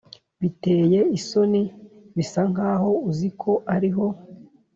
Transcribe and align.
biteye 0.41 0.99
isoni 1.17 1.61
bisa 2.15 2.41
nkaho 2.51 2.91
uzi 3.09 3.29
ko 3.41 3.51
ariho, 3.75 4.05